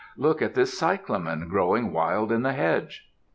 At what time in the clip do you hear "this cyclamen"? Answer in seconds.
0.55-1.47